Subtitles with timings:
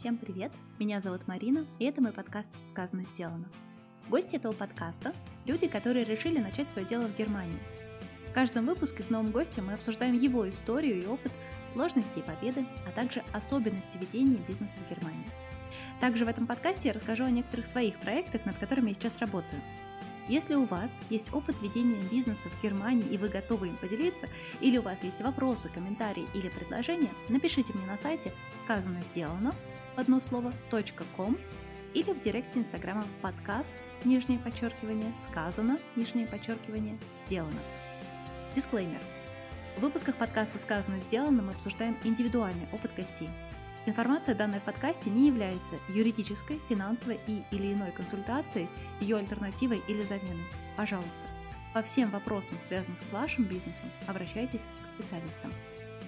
[0.00, 0.50] Всем привет!
[0.78, 3.46] Меня зовут Марина, и это мой подкаст «Сказано, сделано».
[4.08, 5.12] Гости этого подкаста–
[5.44, 7.58] люди, которые решили начать свое дело в Германии.
[8.26, 11.32] В каждом выпуске с новым гостем мы обсуждаем его историю и опыт,
[11.70, 15.28] сложности и победы, а также особенности ведения бизнеса в Германии.
[16.00, 19.60] Также в этом подкасте я расскажу о некоторых своих проектах, над которыми я сейчас работаю–
[20.30, 24.28] если у вас есть опыт ведения бизнеса в Германии и вы готовы им поделиться,
[24.60, 29.52] или у вас есть вопросы, комментарии или предложения, напишите мне на сайте «Сказано, сделано»
[30.00, 30.52] одно слово
[31.16, 31.38] .com
[31.94, 37.60] или в директе инстаграма подкаст, нижнее подчеркивание, сказано, нижнее подчеркивание, сделано.
[38.54, 39.00] Дисклеймер.
[39.76, 43.28] В выпусках подкаста «Сказано, сделано» мы обсуждаем индивидуальный опыт гостей–
[43.86, 48.68] Информация, данная в подкасте, не является юридической, финансовой и или иной консультацией,
[49.00, 50.44] ее альтернативой или заменой.
[50.76, 51.18] Пожалуйста,
[51.72, 55.50] по всем вопросам, связанным с вашим бизнесом, обращайтесь к специалистам.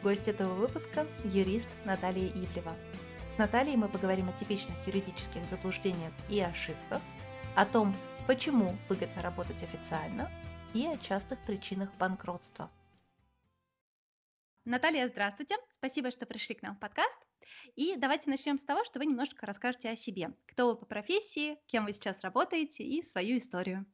[0.03, 2.75] Гость этого выпуска– юрист Наталья Ивлева.
[3.33, 7.01] С Натальей мы поговорим о типичных юридических заблуждениях и ошибках,
[7.57, 7.95] о том,
[8.27, 10.31] почему выгодно работать официально
[10.75, 12.71] и о частых причинах банкротства.
[14.67, 15.57] Наталья, здравствуйте.
[15.71, 17.19] Спасибо, что пришли к нам в подкаст.
[17.75, 20.35] И давайте начнем с того, что вы немножко расскажете о себе.
[20.45, 23.87] Кто вы по профессии, кем вы сейчас работаете и свою историю.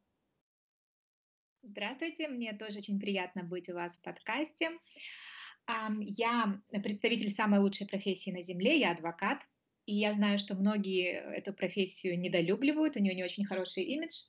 [1.63, 4.73] Здравствуйте, мне тоже очень приятно быть у вас в подкасте.
[6.01, 9.39] Я представитель самой лучшей профессии на Земле, я адвокат.
[9.87, 14.21] И я знаю, что многие эту профессию недолюбливают, у нее не очень хороший имидж.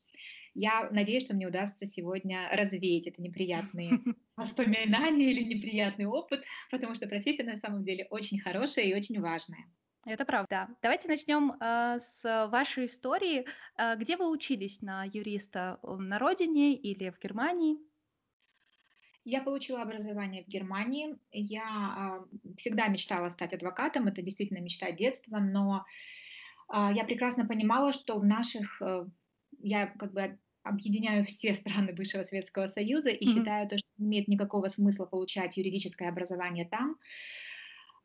[0.54, 3.92] Я надеюсь, что мне удастся сегодня развеять это неприятные
[4.38, 9.66] воспоминания или неприятный опыт, потому что профессия на самом деле очень хорошая и очень важная.
[10.06, 10.70] Это правда.
[10.82, 13.46] Давайте начнем э, с вашей истории.
[13.78, 15.80] Э, где вы учились на юриста?
[15.84, 17.78] На родине или в Германии?
[19.30, 21.16] Я получила образование в Германии.
[21.32, 24.08] Я э, всегда мечтала стать адвокатом.
[24.08, 25.86] Это действительно мечта детства, но
[26.74, 29.06] э, я прекрасно понимала, что в наших э,
[29.60, 33.34] я как бы объединяю все страны бывшего Советского Союза и mm-hmm.
[33.34, 36.98] считаю, то, что не имеет никакого смысла получать юридическое образование там,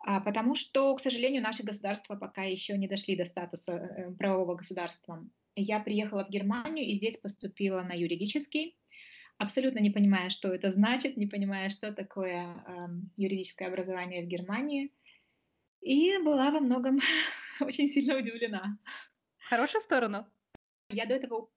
[0.07, 4.57] а, потому что, к сожалению, наши государства пока еще не дошли до статуса э, правового
[4.57, 5.27] государства.
[5.57, 8.77] Я приехала в Германию и здесь поступила на юридический,
[9.39, 14.93] абсолютно не понимая, что это значит, не понимая, что такое э, юридическое образование в Германии,
[15.81, 17.01] и была во многом
[17.61, 18.79] очень сильно удивлена.
[19.39, 20.27] В хорошую сторону?
[20.89, 21.51] Я до этого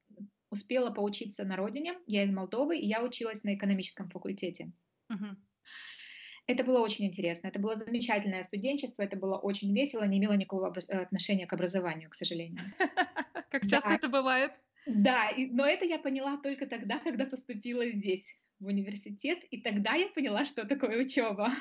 [0.49, 4.71] успела поучиться на родине, я из Молдовы, и я училась на экономическом факультете.
[6.47, 10.73] Это было очень интересно, это было замечательное студенчество, это было очень весело, не имело никакого
[10.89, 12.59] отношения к образованию, к сожалению.
[13.51, 14.53] Как часто это бывает?
[14.87, 20.07] Да, но это я поняла только тогда, когда поступила здесь, в университет, и тогда я
[20.09, 21.51] поняла, что такое учеба.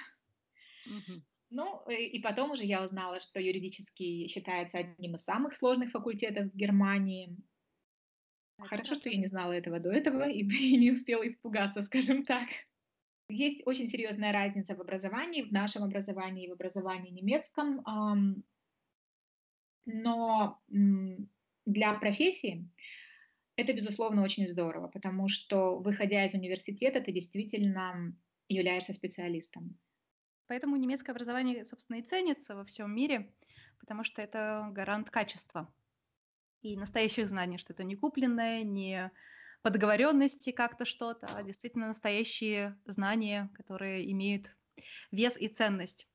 [1.51, 6.57] Ну, и потом уже я узнала, что юридический считается одним из самых сложных факультетов в
[6.57, 7.37] Германии.
[8.59, 12.49] Хорошо, что я не знала этого до этого и, и не успела испугаться, скажем так.
[13.29, 17.85] Есть очень серьезная разница в образовании, в нашем образовании и в образовании немецком.
[19.85, 20.61] Но
[21.65, 22.69] для профессии
[23.57, 28.17] это, безусловно, очень здорово, потому что, выходя из университета, ты действительно
[28.49, 29.79] являешься специалистом.
[30.47, 33.35] Поэтому немецкое образование, собственно, и ценится во всем мире,
[33.81, 35.75] потому что это гарант качества
[36.63, 39.11] и настоящих знаний, что это не купленное, не
[39.63, 44.57] по договоренности как-то что-то, а действительно настоящие знания, которые имеют
[45.11, 46.09] вес и ценность.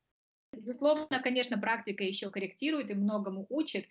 [0.53, 3.87] Безусловно, конечно, практика еще корректирует и многому учит,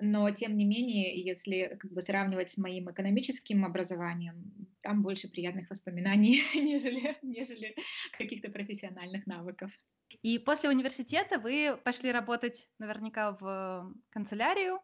[0.00, 5.68] но тем не менее, если как бы сравнивать с моим экономическим образованием, там больше приятных
[5.70, 7.74] воспоминаний, нежели, нежели
[8.16, 9.70] каких-то профессиональных навыков.
[10.22, 14.80] И после университета вы пошли работать наверняка в канцелярию,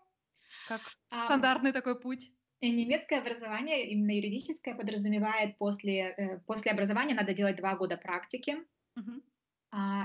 [0.68, 0.80] как
[1.10, 2.30] а, стандартный такой путь.
[2.60, 8.56] Э, немецкое образование, именно юридическое, подразумевает после, э, после образования надо делать два года практики.
[8.98, 9.20] Uh-huh.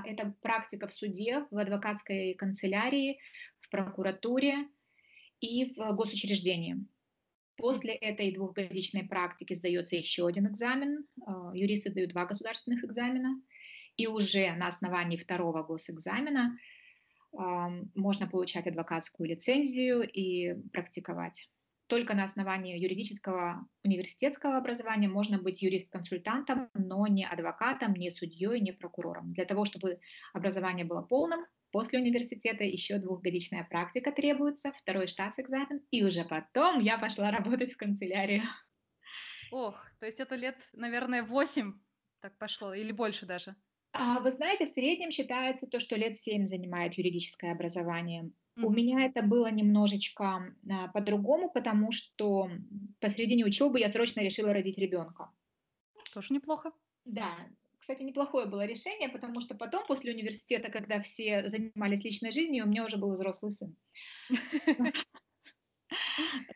[0.05, 3.19] Это практика в суде, в адвокатской канцелярии,
[3.59, 4.67] в прокуратуре
[5.41, 6.85] и в госучреждении.
[7.57, 11.05] После этой двухгодичной практики сдается еще один экзамен.
[11.25, 13.41] А, юристы дают два государственных экзамена.
[13.97, 16.57] И уже на основании второго госэкзамена
[17.31, 21.49] можно получать адвокатскую лицензию и практиковать.
[21.89, 28.71] Только на основании юридического университетского образования можно быть юрист-консультантом, но не адвокатом, не судьей, не
[28.71, 29.33] прокурором.
[29.33, 29.99] Для того, чтобы
[30.31, 36.99] образование было полным, после университета еще двухгодичная практика требуется, второй штатс-экзамен, и уже потом я
[36.99, 38.43] пошла работать в канцелярию.
[39.51, 41.79] Ох, то есть это лет, наверное, восемь
[42.21, 43.55] так пошло, или больше даже?
[43.93, 48.31] А, вы знаете, в среднем считается то, что лет семь занимает юридическое образование.
[48.59, 48.65] Mm-hmm.
[48.65, 52.49] У меня это было немножечко а, по-другому, потому что
[52.99, 55.31] посредине учебы я срочно решила родить ребенка.
[56.13, 56.71] Тоже неплохо.
[57.05, 57.37] Да,
[57.89, 62.67] кстати, неплохое было решение, потому что потом, после университета, когда все занимались личной жизнью, у
[62.67, 63.75] меня уже был взрослый сын.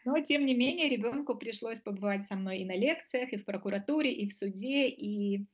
[0.05, 4.13] Но, тем не менее, ребенку пришлось побывать со мной и на лекциях, и в прокуратуре,
[4.13, 5.47] и в суде, и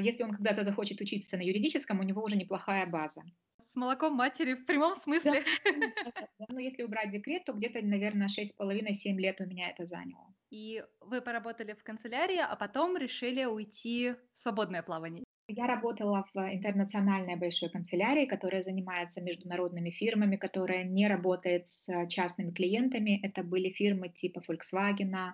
[0.00, 3.22] если он когда-то захочет учиться на юридическом, у него уже неплохая база.
[3.58, 5.42] С молоком матери в прямом смысле.
[5.64, 6.28] Да.
[6.48, 10.32] Ну, если убрать декрет, то где-то, наверное, 6,5-7 лет у меня это заняло.
[10.50, 15.24] И вы поработали в канцелярии, а потом решили уйти в свободное плавание.
[15.48, 22.50] Я работала в интернациональной большой канцелярии, которая занимается международными фирмами, которая не работает с частными
[22.50, 23.20] клиентами.
[23.22, 25.32] Это были фирмы типа Volkswagen,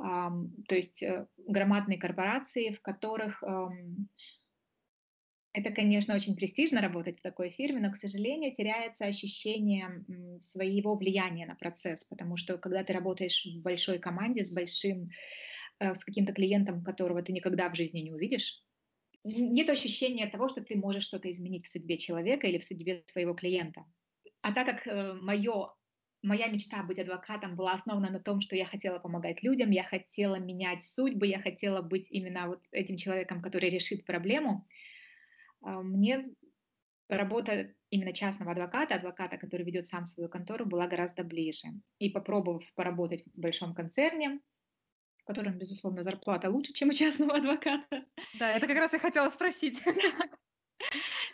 [0.00, 3.42] то есть э, громадные корпорации, в которых
[5.52, 10.04] это, конечно, очень престижно работать в такой фирме, но, к сожалению, теряется ощущение
[10.40, 15.10] своего влияния на процесс, потому что когда ты работаешь в большой команде с большим,
[15.80, 18.62] э, с каким-то клиентом, которого ты никогда в жизни не увидишь,
[19.24, 23.34] нет ощущения того, что ты можешь что-то изменить в судьбе человека или в судьбе своего
[23.34, 23.84] клиента.
[24.42, 25.74] А так как э, мое,
[26.22, 30.36] моя мечта быть адвокатом была основана на том, что я хотела помогать людям, я хотела
[30.36, 34.66] менять судьбы, я хотела быть именно вот этим человеком, который решит проблему,
[35.62, 36.28] а, мне
[37.08, 41.68] работа именно частного адвоката, адвоката, который ведет сам свою контору, была гораздо ближе.
[41.98, 44.40] И попробовав поработать в большом концерне,
[45.18, 48.04] в котором, безусловно, зарплата лучше, чем у частного адвоката.
[48.38, 49.82] Да, это как раз я хотела спросить.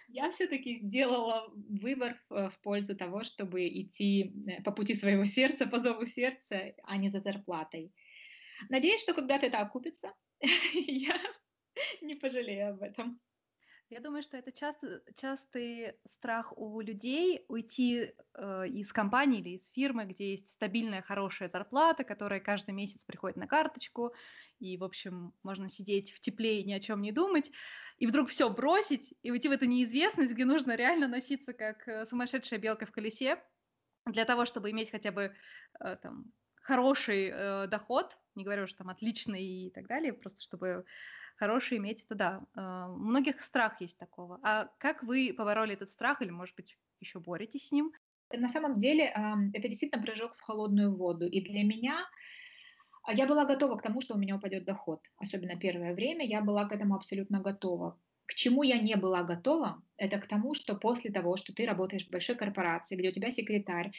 [0.09, 5.79] Я все-таки сделала выбор в пользу того, чтобы идти э, по пути своего сердца, по
[5.79, 7.93] зову сердца, а не за зарплатой.
[8.69, 10.13] Надеюсь, что когда-то это окупится.
[10.73, 11.21] Я
[12.01, 13.21] не пожалею об этом.
[13.89, 19.71] Я думаю, что это часто, частый страх у людей уйти э, из компании или из
[19.71, 24.13] фирмы, где есть стабильная хорошая зарплата, которая каждый месяц приходит на карточку,
[24.59, 27.53] и, в общем, можно сидеть в тепле и ни о чем не думать,
[27.99, 32.07] и вдруг все бросить и уйти в эту неизвестность, где нужно реально носиться как э,
[32.07, 33.43] сумасшедшая белка в колесе
[34.07, 35.35] для того, чтобы иметь хотя бы
[35.81, 40.85] э, там хороший э, доход, не говорю, что там отличный и так далее, просто чтобы
[41.37, 42.89] хороший иметь, это да.
[42.89, 44.41] У многих страх есть такого.
[44.43, 47.93] А как вы побороли этот страх или, может быть, еще боретесь с ним?
[48.33, 49.15] На самом деле
[49.53, 51.27] это действительно прыжок в холодную воду.
[51.27, 52.07] И для меня
[53.13, 55.01] я была готова к тому, что у меня упадет доход.
[55.19, 57.99] Особенно первое время я была к этому абсолютно готова.
[58.27, 62.07] К чему я не была готова, это к тому, что после того, что ты работаешь
[62.07, 63.93] в большой корпорации, где у тебя секретарь,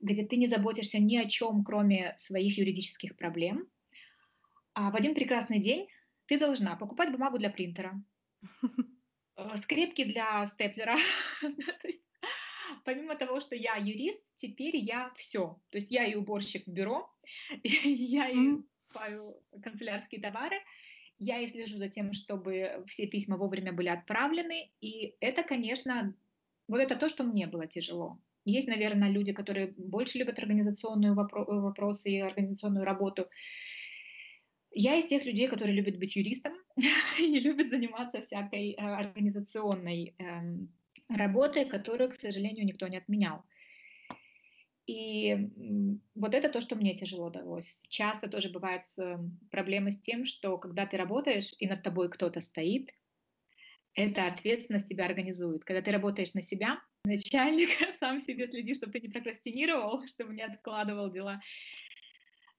[0.00, 3.66] где ты не заботишься ни о чем, кроме своих юридических проблем,
[4.74, 5.88] а в один прекрасный день
[6.26, 8.02] ты должна покупать бумагу для принтера,
[9.36, 10.96] э, скрепки для степлера.
[12.84, 15.58] Помимо того, что я юрист, теперь я все.
[15.70, 17.10] То есть я и уборщик в бюро,
[17.62, 18.56] я и
[18.94, 20.56] покупаю канцелярские товары,
[21.18, 24.70] я и слежу за тем, чтобы все письма вовремя были отправлены.
[24.80, 26.14] И это, конечно,
[26.68, 28.18] вот это то, что мне было тяжело.
[28.44, 33.26] Есть, наверное, люди, которые больше любят организационные вопросы и организационную работу.
[34.70, 36.52] Я из тех людей, которые любят быть юристом
[37.18, 40.68] и любят заниматься всякой э, организационной эм,
[41.08, 43.44] работой, которую, к сожалению, никто не отменял.
[44.86, 45.50] И
[46.14, 47.80] вот это то, что мне тяжело далось.
[47.88, 49.18] Часто тоже бывает э,
[49.50, 52.90] проблема с тем, что когда ты работаешь и над тобой кто-то стоит,
[53.94, 55.64] эта ответственность тебя организует.
[55.64, 60.42] Когда ты работаешь на себя, начальник сам себе следит, чтобы ты не прокрастинировал, чтобы не
[60.42, 61.40] откладывал дела.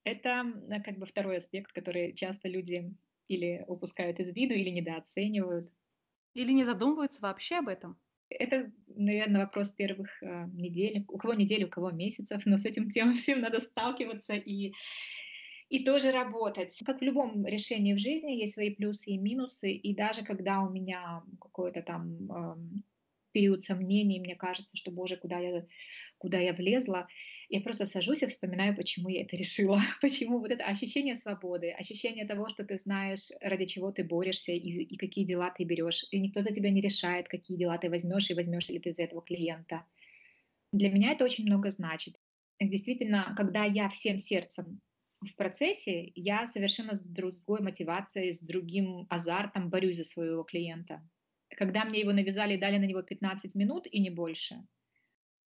[0.04, 0.46] Это
[0.84, 2.92] как бы второй аспект, который часто люди
[3.28, 5.72] или упускают из виду, или недооценивают.
[6.34, 8.00] Или не задумываются вообще об этом.
[8.30, 11.06] Это, наверное, вопрос первых э, недель.
[11.08, 14.74] У кого недели, у кого месяцев, но с этим тем всем надо сталкиваться и,
[15.70, 16.76] и тоже работать.
[16.86, 20.70] Как в любом решении в жизни есть свои плюсы и минусы, и даже когда у
[20.70, 22.56] меня какой-то там э,
[23.32, 25.66] период сомнений, мне кажется, что, боже, куда я,
[26.18, 27.08] куда я влезла,
[27.56, 32.26] я просто сажусь и вспоминаю, почему я это решила, почему вот это ощущение свободы, ощущение
[32.26, 36.20] того, что ты знаешь, ради чего ты борешься и, и какие дела ты берешь, и
[36.20, 39.22] никто за тебя не решает, какие дела ты возьмешь и возьмешь ли ты за этого
[39.22, 39.86] клиента.
[40.74, 42.16] Для меня это очень много значит.
[42.60, 44.82] Действительно, когда я всем сердцем
[45.22, 51.02] в процессе, я совершенно с другой мотивацией, с другим азартом борюсь за своего клиента.
[51.58, 54.56] Когда мне его навязали и дали на него 15 минут и не больше,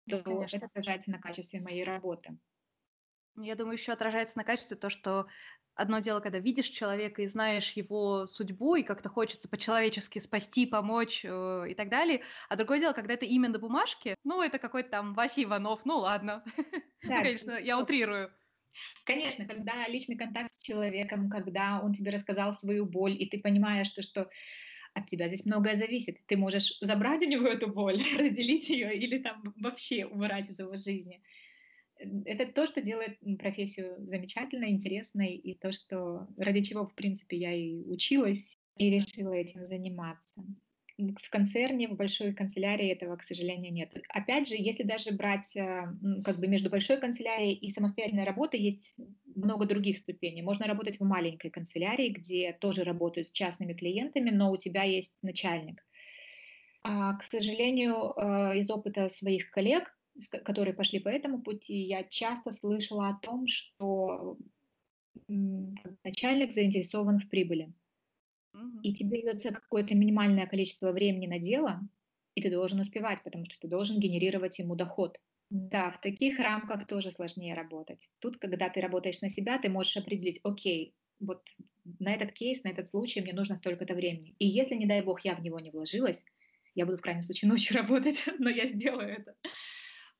[0.08, 0.56] то Конечно.
[0.56, 2.38] это отражается на качестве моей работы.
[3.36, 5.28] Я думаю, еще отражается на качестве то, что
[5.74, 11.24] одно дело, когда видишь человека и знаешь его судьбу, и как-то хочется по-человечески спасти, помочь
[11.24, 11.28] э,
[11.70, 12.22] и так далее.
[12.48, 15.98] А другое дело, когда это имя на бумажке, ну, это какой-то там Вася Иванов, ну,
[15.98, 16.44] ладно.
[17.02, 18.32] Да, Конечно, я утрирую.
[19.04, 23.88] Конечно, когда личный контакт с человеком, когда он тебе рассказал свою боль, и ты понимаешь,
[23.88, 24.30] что, что
[24.95, 26.18] от тебя здесь многое зависит.
[26.26, 30.76] Ты можешь забрать у него эту боль, разделить ее или там вообще убрать из его
[30.76, 31.23] жизни
[32.25, 37.52] это то, что делает профессию замечательной, интересной, и то, что ради чего, в принципе, я
[37.52, 40.45] и училась, и решила этим заниматься.
[40.98, 43.94] В концерне, в большой канцелярии этого, к сожалению, нет.
[44.08, 45.84] Опять же, если даже брать э,
[46.24, 48.94] как бы между большой канцелярией и самостоятельной работой, есть
[49.36, 50.42] много других ступеней.
[50.42, 55.16] Можно работать в маленькой канцелярии, где тоже работают с частными клиентами, но у тебя есть
[55.22, 55.86] начальник.
[56.82, 59.94] А, к сожалению, э, из опыта своих коллег
[60.42, 64.36] которые пошли по этому пути, я часто слышала о том, что
[65.28, 67.72] начальник заинтересован в прибыли.
[68.82, 71.80] И тебе дается какое-то минимальное количество времени на дело,
[72.34, 75.18] и ты должен успевать, потому что ты должен генерировать ему доход.
[75.50, 78.08] Да, в таких рамках тоже сложнее работать.
[78.20, 81.42] Тут, когда ты работаешь на себя, ты можешь определить, окей, вот
[81.98, 84.34] на этот кейс, на этот случай мне нужно столько-то времени.
[84.38, 86.22] И если, не дай бог, я в него не вложилась,
[86.74, 89.34] я буду в крайнем случае ночью работать, но я сделаю это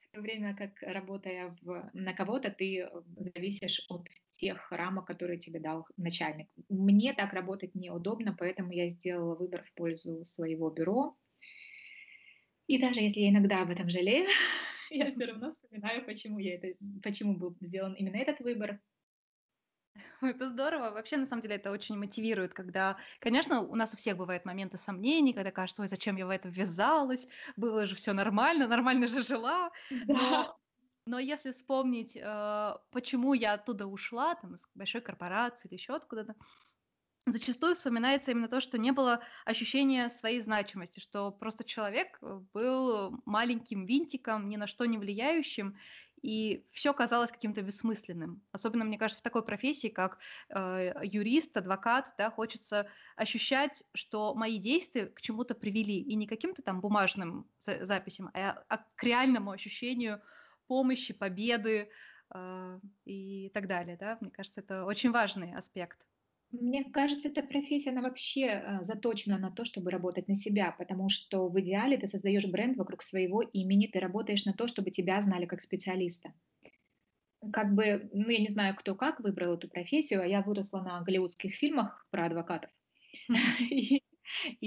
[0.09, 2.89] в то время как работая в, на кого-то, ты э,
[3.35, 6.49] зависишь от тех рамок, которые тебе дал начальник.
[6.69, 11.17] Мне так работать неудобно, поэтому я сделала выбор в пользу своего бюро.
[12.67, 14.29] И даже если я иногда об этом жалею,
[14.91, 16.69] я все равно вспоминаю, почему, я это,
[17.03, 18.81] почему был сделан именно этот выбор,
[20.21, 20.91] Это здорово.
[20.91, 24.77] Вообще, на самом деле, это очень мотивирует, когда, конечно, у нас у всех бывают моменты
[24.77, 29.23] сомнений, когда кажется, ой, зачем я в это ввязалась, было же все нормально, нормально же
[29.23, 29.71] жила.
[29.91, 30.15] Да.
[30.15, 30.58] Но,
[31.09, 36.37] но если вспомнить, э, почему я оттуда ушла, там, из большой корпорации или еще откуда-то,
[37.27, 43.21] зачастую вспоминается именно то, что не было ощущения своей значимости, что просто человек э, был
[43.25, 45.77] маленьким винтиком, ни на что не влияющим,
[46.23, 48.43] и все казалось каким-то бессмысленным.
[48.53, 54.59] Особенно, мне кажется, в такой профессии, как э, юрист, адвокат, да, хочется ощущать, что мои
[54.59, 59.53] действия к чему-то привели, и не каким-то там бумажным за- записям, а, а к реальному
[59.53, 60.23] ощущению
[60.69, 61.89] помощи, победы
[62.35, 63.97] э, и так далее.
[63.99, 64.19] Да?
[64.21, 66.07] Мне кажется, это очень важный аспект.
[66.51, 71.11] Мне кажется, эта профессия, она вообще э, заточена на то, чтобы работать на себя, потому
[71.11, 75.21] что в идеале ты создаешь бренд вокруг своего имени, ты работаешь на то, чтобы тебя
[75.21, 76.33] знали как специалиста.
[77.53, 81.03] Как бы, ну, я не знаю, кто как выбрал эту профессию, а я выросла на
[81.03, 82.71] голливудских фильмах про адвокатов.
[83.71, 84.03] И,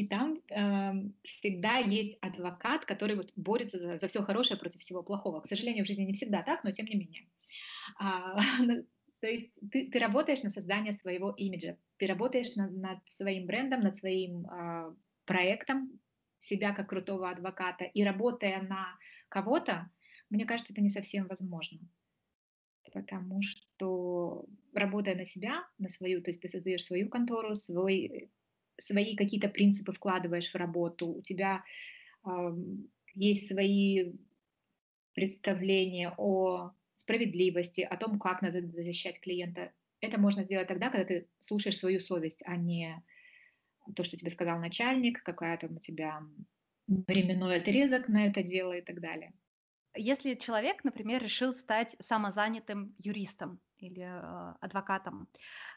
[0.09, 5.41] там эм, всегда есть адвокат, который вот борется за, за все хорошее против всего плохого.
[5.41, 7.27] К сожалению, в жизни не всегда так, но тем не менее.
[7.99, 8.37] А,
[9.21, 13.81] То есть ты, ты работаешь на создание своего имиджа, ты работаешь над, над своим брендом,
[13.81, 15.99] над своим э, проектом,
[16.39, 18.97] себя как крутого адвоката, и работая на
[19.29, 19.91] кого-то,
[20.31, 21.79] мне кажется, это не совсем возможно.
[22.91, 28.31] Потому что работая на себя, на свою, то есть ты создаешь свою контору, свой,
[28.81, 31.63] свои какие-то принципы вкладываешь в работу, у тебя
[32.25, 32.29] э,
[33.13, 34.13] есть свои
[35.13, 39.71] представления о справедливости, о том, как надо защищать клиента.
[39.99, 43.03] Это можно сделать тогда, когда ты слушаешь свою совесть, а не
[43.95, 46.21] то, что тебе сказал начальник, какая там у тебя
[46.87, 49.33] временной отрезок на это дело и так далее.
[49.95, 55.27] Если человек, например, решил стать самозанятым юристом или э, адвокатом,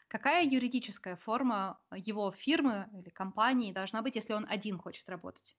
[0.07, 5.57] какая юридическая форма его фирмы или компании должна быть, если он один хочет работать?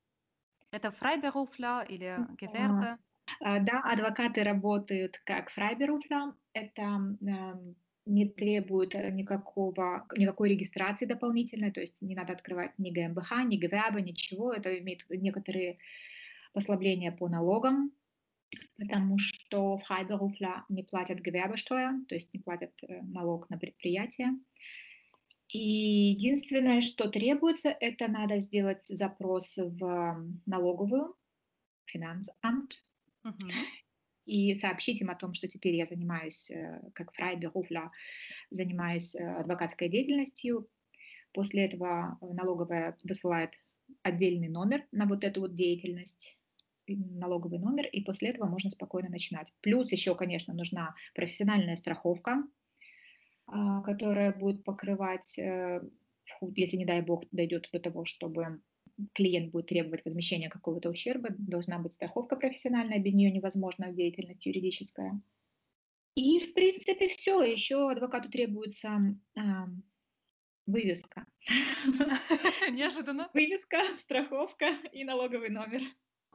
[0.70, 2.98] Это Фрайберуфля или Gewerbe?
[3.40, 6.34] А, да, адвокаты работают как фрайберуфля.
[6.52, 7.76] Это эм,
[8.06, 13.58] не требует э, никакого, никакой регистрации дополнительной, то есть не надо открывать ни ГМБХ, ни
[13.58, 14.52] ГВАБ, ничего.
[14.52, 15.78] Это имеет некоторые
[16.52, 17.92] послабления по налогам,
[18.76, 24.38] потому что фрайберуфля не платят ГВАБ-штоя, то есть не платят э, налог на предприятие.
[25.48, 31.14] И единственное, что требуется, это надо сделать запрос в налоговую,
[31.86, 32.74] финансамт,
[34.26, 37.90] и сообщить им о том, что теперь я занимаюсь, э, как фрайберуфля,
[38.50, 40.68] занимаюсь э, адвокатской деятельностью.
[41.32, 43.52] После этого налоговая высылает
[44.02, 46.38] отдельный номер на вот эту вот деятельность,
[46.94, 49.52] налоговый номер, и после этого можно спокойно начинать.
[49.60, 52.44] Плюс еще, конечно, нужна профессиональная страховка,
[53.46, 55.80] а, которая будет покрывать, э,
[56.54, 58.60] если, не дай бог, дойдет до того, чтобы
[59.12, 65.20] клиент будет требовать возмещения какого-то ущерба, должна быть страховка профессиональная, без нее невозможна деятельность юридическая.
[66.14, 67.42] И, в принципе, все.
[67.42, 69.68] Еще адвокату требуется а,
[70.66, 71.26] вывеска.
[72.70, 73.30] Неожиданно.
[73.34, 75.82] Вывеска, страховка и налоговый номер.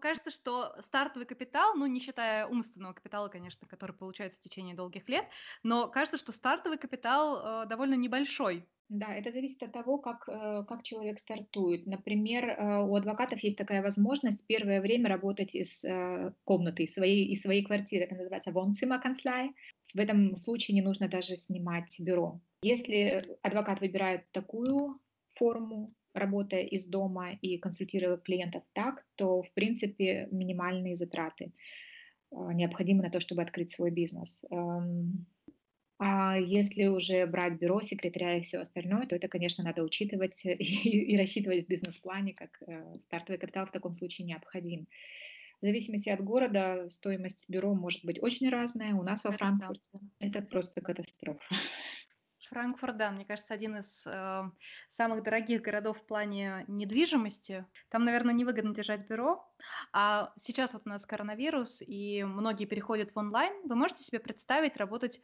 [0.02, 5.08] Кажется, что стартовый капитал, ну, не считая умственного капитала, конечно, который получается в течение долгих
[5.08, 5.26] лет,
[5.64, 8.68] но кажется, что стартовый капитал э, довольно небольшой.
[8.92, 11.88] Да, это зависит от того, как, э, как человек стартует.
[11.88, 17.32] Например, э, у адвокатов есть такая возможность первое время работать из э, комнаты, из своей,
[17.32, 18.04] из своей квартиры.
[18.04, 19.52] Это называется Wohnzimmerkanzlei.
[19.94, 22.42] В этом случае не нужно даже снимать бюро.
[22.64, 25.00] Если адвокат выбирает такую
[25.36, 31.52] форму, работая из дома и консультируя клиентов так, то, в принципе, минимальные затраты
[32.32, 34.44] необходимы на то, чтобы открыть свой бизнес.
[34.50, 35.26] Эм,
[36.04, 40.54] а если уже брать бюро, секретаря и все остальное, то это, конечно, надо учитывать и,
[40.54, 44.88] и рассчитывать в бизнес-плане, как э, стартовый капитал в таком случае необходим.
[45.62, 48.96] В зависимости от города стоимость бюро может быть очень разная.
[48.96, 51.56] У нас во Франкфурте это просто катастрофа.
[52.52, 54.44] Франкфурт, да, мне кажется, один из э,
[54.90, 57.66] самых дорогих городов в плане недвижимости.
[57.90, 59.50] Там, наверное, невыгодно держать бюро.
[59.94, 63.54] А сейчас вот у нас коронавирус, и многие переходят в онлайн.
[63.64, 65.22] Вы можете себе представить работать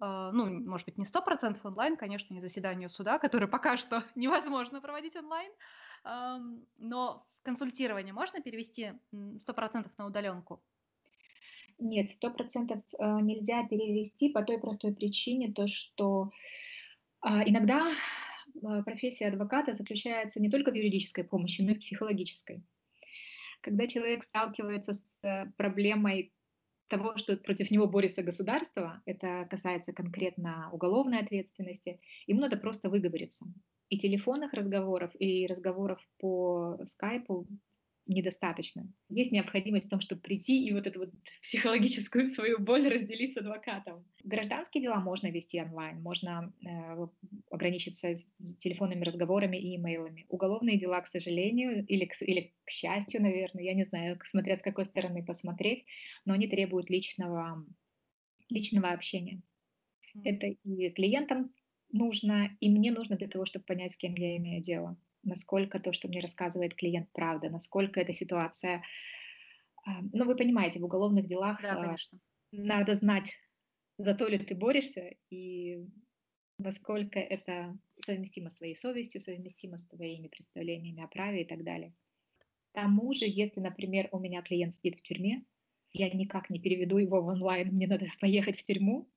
[0.00, 4.80] Uh, ну, может быть, не 100% онлайн, конечно, не заседанию суда, которое пока что невозможно
[4.80, 5.50] проводить онлайн,
[6.78, 10.62] но консультирование можно перевести 100% на удаленку?
[11.78, 16.30] Нет, 100% э, нельзя перевести по той простой причине, то что
[17.24, 22.62] иногда э, профессия адвоката заключается не только в юридической помощи, но и в психологической.
[23.60, 26.32] Когда человек сталкивается с э, проблемой
[26.88, 33.46] того, что против него борется государство, это касается конкретно уголовной ответственности, ему надо просто выговориться.
[33.88, 37.46] И телефонных разговоров, и разговоров по скайпу
[38.08, 38.90] недостаточно.
[39.10, 41.10] Есть необходимость в том, чтобы прийти и вот эту вот
[41.42, 44.04] психологическую свою боль разделить с адвокатом.
[44.24, 47.06] Гражданские дела можно вести онлайн, можно э,
[47.50, 48.14] ограничиться
[48.58, 50.26] телефонными разговорами и имейлами.
[50.28, 54.62] Уголовные дела, к сожалению, или к, или к счастью, наверное, я не знаю, смотря с
[54.62, 55.84] какой стороны посмотреть,
[56.24, 57.64] но они требуют личного,
[58.48, 59.42] личного общения.
[60.24, 61.52] Это и клиентам
[61.92, 65.92] нужно, и мне нужно для того, чтобы понять, с кем я имею дело насколько то,
[65.92, 68.82] что мне рассказывает клиент, правда, насколько эта ситуация...
[69.84, 72.18] А, ну, вы понимаете, в уголовных делах да, конечно.
[72.52, 73.32] надо знать,
[73.98, 75.84] за то ли ты борешься, и
[76.58, 81.94] насколько это совместимо с твоей совестью, совместимо с твоими представлениями о праве и так далее.
[82.70, 85.44] К тому же, если, например, у меня клиент сидит в тюрьме,
[85.92, 89.08] я никак не переведу его в онлайн, мне надо поехать в тюрьму,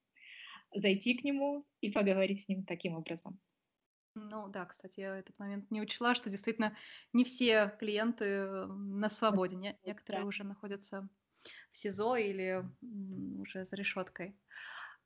[0.74, 3.40] зайти к нему и поговорить с ним таким образом.
[4.14, 6.76] Ну да, кстати, я этот момент не учла, что действительно
[7.14, 10.26] не все клиенты на свободе, не- некоторые Да.
[10.26, 11.10] уже находятся
[11.72, 12.66] в СИЗО или
[13.40, 14.38] уже за решеткой.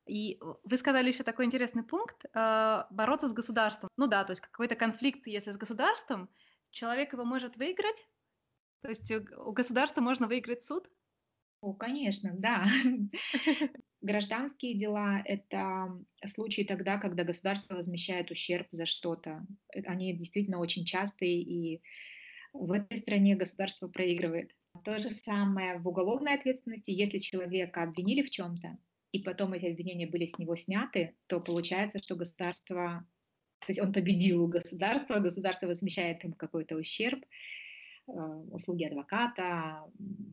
[0.06, 3.90] И вы сказали еще такой интересный пункт а, бороться с государством.
[3.96, 6.30] Ну да, то есть какой-то конфликт, если с государством,
[6.70, 8.06] человек его может выиграть.
[8.82, 10.90] То есть у государства можно выиграть суд.
[11.60, 12.64] О, конечно, да.
[14.06, 15.88] Гражданские дела– это
[16.26, 19.44] случаи тогда, когда государство возмещает ущерб за что-то.
[19.84, 21.82] Они действительно очень частые, и
[22.52, 24.52] в этой стране государство проигрывает.
[24.84, 26.92] То же самое в уголовной ответственности.
[26.92, 28.78] Если человека обвинили в чем-то,
[29.10, 33.04] и потом эти обвинения были с него сняты, то получается, что государство,
[33.58, 37.24] то есть он победил у государства, государство возмещает ему какой-то ущерб,
[38.06, 38.12] э,
[38.52, 39.82] услуги адвоката,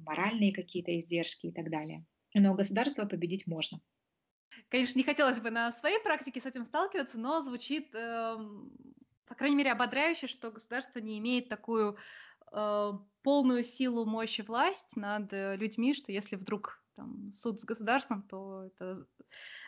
[0.06, 2.06] моральные какие-то издержки и так далее
[2.40, 3.82] но государство победить можно.
[4.70, 8.38] Конечно, не хотелось бы на своей практике с этим сталкиваться, но звучит, э,
[9.26, 11.98] по крайней мере, ободряюще, что государство не имеет такую
[12.52, 12.92] э,
[13.24, 18.24] полную силу, мощь и власть над э, людьми, что если вдруг там, суд с государством,
[18.24, 19.06] то это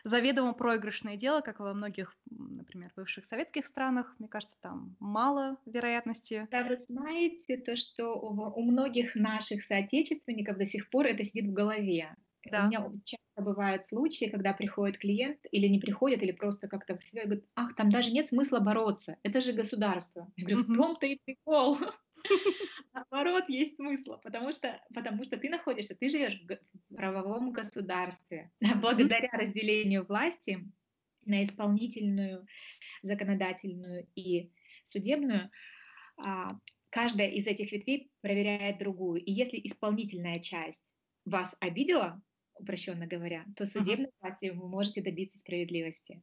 [0.03, 4.15] заведомо проигрышное дело, как во многих, например, бывших советских странах.
[4.19, 6.47] Мне кажется, там мало вероятности.
[6.51, 11.49] Да, вы знаете, то, что у, у многих наших соотечественников до сих пор это сидит
[11.49, 12.15] в голове.
[12.51, 12.65] Да.
[12.65, 17.03] У меня часто бывают случаи, когда приходит клиент или не приходит, или просто как-то в
[17.03, 20.31] себя говорит, ах, там даже нет смысла бороться, это же государство.
[20.37, 21.77] Я говорю, в том-то и прикол.
[22.93, 28.51] Наоборот, есть смысл, потому что, потому что ты находишься, ты живешь в правовом государстве.
[28.81, 30.71] Благодаря разделению власти
[31.25, 32.45] на исполнительную,
[33.01, 34.51] законодательную и
[34.83, 35.49] судебную,
[36.23, 36.49] а,
[36.89, 39.21] каждая из этих ветвей проверяет другую.
[39.23, 40.85] И если исполнительная часть
[41.25, 42.21] вас обидела,
[42.55, 44.21] упрощенно говоря, то судебной uh-huh.
[44.21, 46.21] власти вы можете добиться справедливости.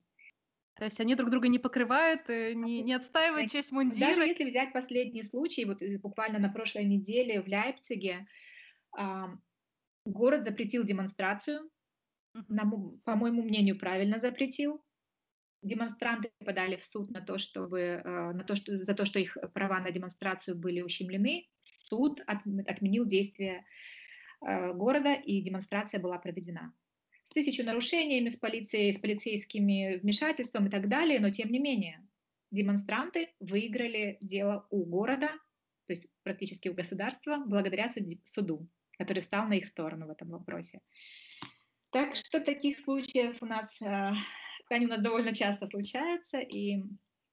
[0.77, 4.09] То есть они друг друга не покрывают, э, не, не отстаивают часть мундира.
[4.09, 8.27] Даже если взять последний случай, вот буквально на прошлой неделе в Лейпциге,
[8.99, 9.25] э,
[10.07, 11.71] город запретил демонстрацию,
[12.49, 12.71] на,
[13.05, 14.83] по моему мнению, правильно запретил.
[15.63, 19.37] Демонстранты подали в суд на то, чтобы, э, на то, что, за то, что их
[19.53, 21.49] права на демонстрацию были ущемлены.
[21.65, 23.63] Суд от, отменил действия э,
[24.43, 26.75] города, и демонстрация была проведена.
[27.25, 32.07] С тысячу нарушениями, с полицией, с полицейскими вмешательством и так далее, но тем не менее
[32.53, 35.29] демонстранты выиграли дело у города,
[35.87, 37.89] то есть практически у государства, благодаря
[38.25, 40.81] суду, который встал на их сторону в этом вопросе.
[41.91, 44.13] Так что таких случаев у нас, э,
[44.71, 46.83] они у нас довольно часто случаются, и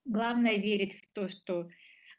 [0.05, 1.69] главное верить в то, что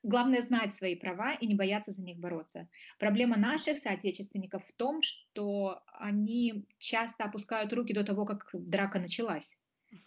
[0.02, 2.68] Главное знать свои права и не бояться за них бороться.
[2.98, 9.58] Проблема наших соотечественников в том, что они часто опускают руки до того, как драка началась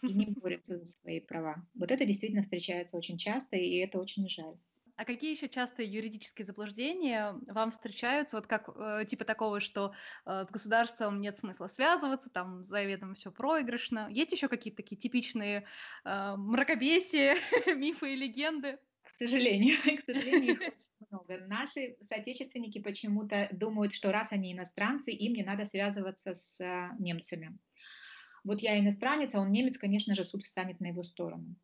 [0.02, 1.64] и не борются за свои права.
[1.74, 4.54] Вот это действительно встречается очень часто, и это очень жаль.
[4.96, 9.92] А какие еще частые юридические заблуждения вам встречаются, вот как э, типа такого, что
[10.24, 14.08] э, с государством нет смысла связываться, там заведомо все проигрышно?
[14.10, 15.66] Есть еще какие-то такие типичные
[16.04, 17.34] э, мракобесия,
[17.74, 18.78] мифы и легенды?
[19.14, 21.38] К сожалению, к сожалению, их очень много.
[21.46, 27.56] Наши соотечественники почему-то думают, что раз они иностранцы, им не надо связываться с э, немцами.
[28.42, 31.54] Вот я иностранец, а он немец, конечно же, суд встанет на его сторону.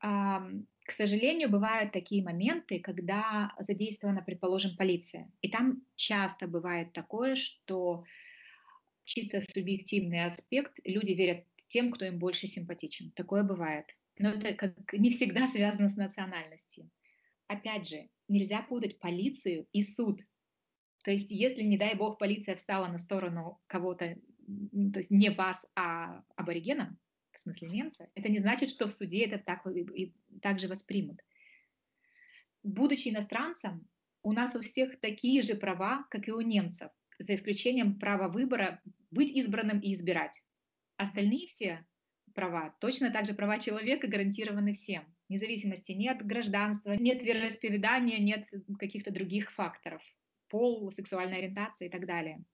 [0.00, 5.30] К сожалению, бывают такие моменты, когда задействована, предположим, полиция.
[5.40, 8.04] И там часто бывает такое, что
[9.04, 13.12] чисто субъективный аспект, люди верят тем, кто им больше симпатичен.
[13.12, 13.86] Такое бывает.
[14.18, 16.90] Но это как не всегда связано с национальностью.
[17.46, 20.20] Опять же, нельзя путать полицию и суд.
[21.04, 24.16] То есть, если, не дай бог, полиция встала на сторону кого-то,
[24.92, 26.96] то есть не вас, а аборигена,
[27.32, 30.68] в смысле немца, это не значит, что в суде это так, и, и так же
[30.68, 31.20] воспримут.
[32.62, 33.86] Будучи иностранцем,
[34.22, 38.80] у нас у всех такие же права, как и у немцев, за исключением права выбора
[39.10, 40.42] быть избранным и избирать.
[40.96, 41.84] Остальные все
[42.34, 45.04] права, точно так же права человека гарантированы всем.
[45.28, 50.02] Независимости нет гражданства, нет вероисповедания, нет каких-то других факторов.
[50.48, 52.44] Пол, сексуальная ориентация и так далее.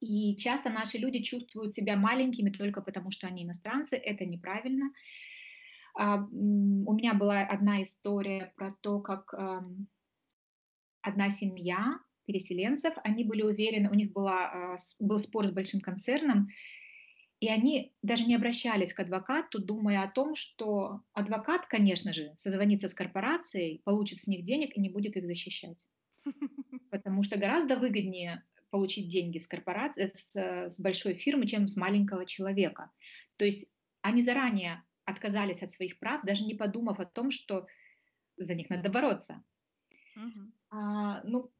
[0.00, 3.96] И часто наши люди чувствуют себя маленькими только потому, что они иностранцы.
[3.96, 4.90] Это неправильно.
[5.94, 9.32] А, у меня была одна история про то, как
[11.02, 16.48] одна семья переселенцев, они были уверены, у них была, а, был спор с большим концерном,
[17.42, 22.86] и они даже не обращались к адвокату, думая о том, что адвокат, конечно же, созвонится
[22.86, 25.84] с корпорацией, получит с них денег и не будет их защищать.
[26.92, 32.26] Потому что гораздо выгоднее получить деньги с корпорации, с, с большой фирмы, чем с маленького
[32.26, 32.92] человека.
[33.38, 33.66] То есть
[34.02, 37.66] они заранее отказались от своих прав, даже не подумав о том, что
[38.36, 39.42] за них надо бороться.
[40.16, 40.52] Uh-huh.
[40.70, 41.50] А, ну,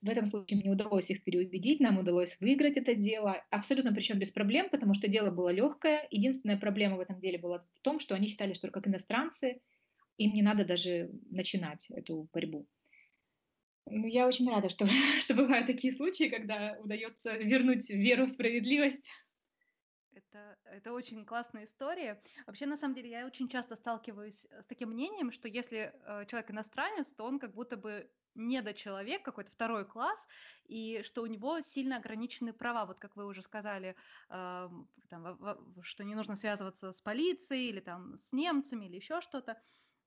[0.00, 4.30] в этом случае мне удалось их переубедить, нам удалось выиграть это дело, абсолютно причем без
[4.30, 6.06] проблем, потому что дело было легкое.
[6.10, 9.60] Единственная проблема в этом деле была в том, что они считали, что как иностранцы
[10.16, 12.66] им не надо даже начинать эту борьбу.
[13.86, 14.86] Ну, я очень рада, что,
[15.20, 19.08] что бывают такие случаи, когда удается вернуть веру в справедливость.
[20.12, 22.20] Это, это очень классная история.
[22.46, 26.50] Вообще, на самом деле, я очень часто сталкиваюсь с таким мнением, что если э, человек
[26.50, 30.18] иностранец, то он как будто бы недочеловек, какой-то второй класс,
[30.64, 33.96] и что у него сильно ограничены права, вот как вы уже сказали,
[34.30, 34.68] э,
[35.10, 39.60] там, что не нужно связываться с полицией или там с немцами или еще что-то.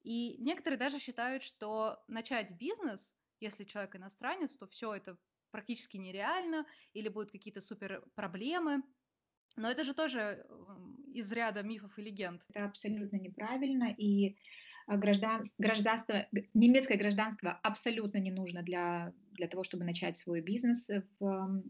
[0.03, 5.17] И некоторые даже считают, что начать бизнес если человек иностранец, то все это
[5.49, 8.83] практически нереально, или будут какие-то супер проблемы.
[9.57, 10.47] Но это же тоже
[11.13, 12.45] из ряда мифов и легенд.
[12.49, 14.37] Это абсолютно неправильно, и
[14.97, 21.63] граждан, гражданство, немецкое гражданство абсолютно не нужно для, для того, чтобы начать свой бизнес в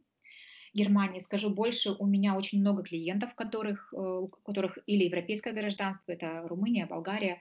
[0.73, 1.19] Германии.
[1.19, 6.47] Скажу больше, у меня очень много клиентов, которых, э, у которых или европейское гражданство, это
[6.47, 7.39] Румыния, Болгария,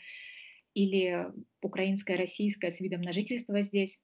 [0.74, 1.26] или
[1.62, 4.02] украинское, российское с видом на жительство здесь.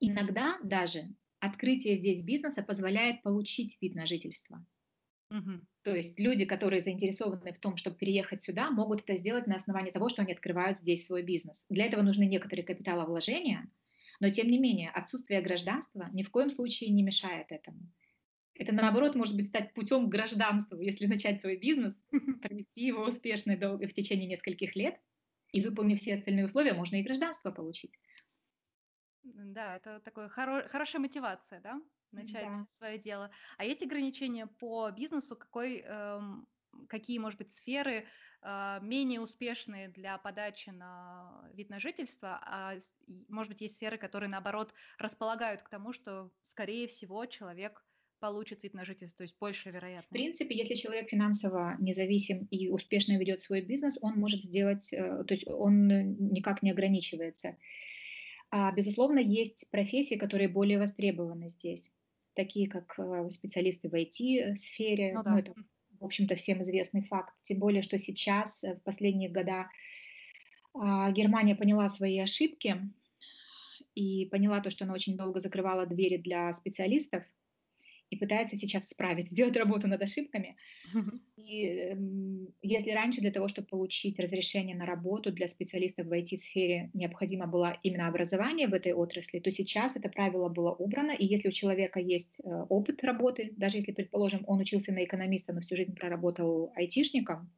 [0.00, 1.02] Иногда даже
[1.38, 4.64] открытие здесь бизнеса позволяет получить вид на жительство.
[5.30, 5.60] Угу.
[5.86, 9.92] То есть люди, которые заинтересованы в том, чтобы переехать сюда, могут это сделать на основании
[9.92, 11.64] того, что они открывают здесь свой бизнес.
[11.70, 13.70] Для этого нужны некоторые капиталовложения,
[14.18, 17.78] но тем не менее отсутствие гражданства ни в коем случае не мешает этому.
[18.54, 21.94] Это наоборот может быть стать путем к гражданству, если начать свой бизнес,
[22.42, 24.96] провести его успешно в течение нескольких лет,
[25.52, 27.92] и выполнив все остальные условия, можно и гражданство получить.
[29.22, 31.80] Да, это такая хоро- хорошая мотивация, да,
[32.16, 32.66] начать Да.
[32.68, 33.30] свое дело.
[33.58, 35.36] А есть ограничения по бизнесу?
[35.36, 36.48] Какой, эм,
[36.88, 38.06] какие, может быть, сферы
[38.42, 42.74] э, менее успешные для подачи на вид на жительство, а
[43.28, 47.86] может быть, есть сферы, которые, наоборот, располагают к тому, что, скорее всего, человек
[48.18, 50.08] получит вид на жительство, то есть больше вероятность?
[50.08, 55.24] В принципе, если человек финансово независим и успешно ведет свой бизнес, он может сделать, э,
[55.24, 57.56] то есть он никак не ограничивается.
[58.50, 61.92] А, безусловно, есть профессии, которые более востребованы здесь,
[62.36, 65.14] такие как э, специалисты в IT-сфере.
[65.14, 65.32] Ну, да.
[65.32, 65.54] ну, это,
[65.98, 67.34] в общем-то, всем известный факт.
[67.42, 69.66] Тем более, что сейчас, э, в последние года,
[70.74, 72.76] а, Германия поняла свои ошибки
[73.94, 77.24] и поняла то, что она очень долго закрывала двери для специалистов,
[78.10, 80.56] и пытается сейчас исправить, сделать работу над ошибками.
[81.36, 81.96] И э,
[82.62, 87.78] если раньше для того, чтобы получить разрешение на работу для специалистов в IT-сфере необходимо было
[87.82, 92.00] именно образование в этой отрасли, то сейчас это правило было убрано, и если у человека
[92.00, 96.72] есть э, опыт работы, даже если, предположим, он учился на экономиста, но всю жизнь проработал
[96.74, 97.50] айтишником,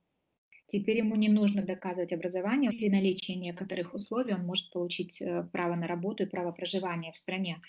[0.69, 5.75] Теперь ему не нужно доказывать образование или наличие некоторых условий, он может получить э, право
[5.77, 7.63] на работу и право проживания в стране.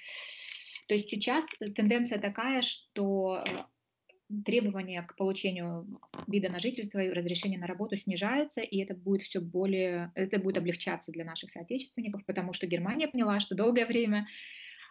[0.89, 7.60] То есть сейчас тенденция такая, что э, требования к получению вида на жительство и разрешения
[7.60, 12.54] на работу снижаются, и это будет все более, это будет облегчаться для наших соотечественников, потому
[12.54, 14.28] что Германия поняла, что долгое время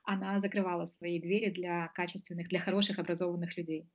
[0.04, 3.88] она закрывала свои двери для качественных, для хороших образованных людей.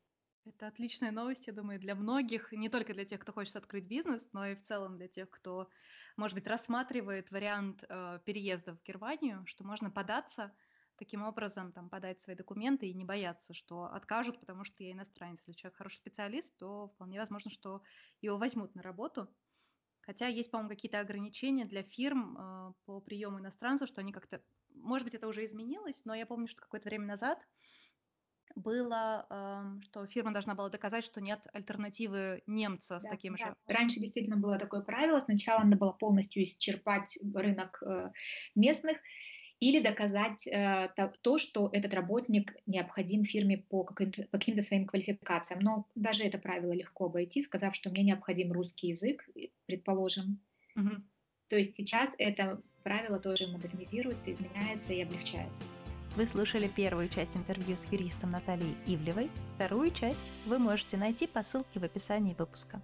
[0.46, 4.28] Это отличная новость, я думаю, для многих, не только для тех, кто хочет открыть бизнес,
[4.34, 5.70] но и в целом для тех, кто,
[6.18, 10.52] может быть, рассматривает вариант э, переезда в Германию, что можно податься
[11.04, 15.40] таким образом там подать свои документы и не бояться, что откажут, потому что я иностранец.
[15.46, 17.82] Если человек хороший специалист, то вполне возможно, что
[18.22, 19.28] его возьмут на работу.
[20.00, 24.42] Хотя есть, по-моему, какие-то ограничения для фирм э, по приему иностранцев, что они как-то,
[24.76, 27.40] может быть, это уже изменилось, но я помню, что какое-то время назад
[28.56, 33.48] было, э, что фирма должна была доказать, что нет альтернативы немца с да, таким да.
[33.48, 33.56] же.
[33.68, 35.20] Раньше действительно было такое правило.
[35.20, 38.12] Сначала надо было полностью исчерпать рынок э,
[38.56, 38.98] местных,
[39.64, 40.90] или доказать э,
[41.22, 45.62] то, что этот работник необходим фирме по каким-то, каким своим квалификациям.
[45.62, 49.26] Но даже это правило легко обойти, сказав, что мне необходим русский язык,
[49.66, 50.42] предположим.
[50.76, 50.92] Угу.
[51.48, 55.64] То есть сейчас это правило тоже модернизируется, изменяется и облегчается.
[56.18, 59.30] Вы слушали первую часть интервью с юристом Натальей Ивлевой.
[59.56, 62.82] Вторую часть вы можете найти по ссылке в описании выпуска.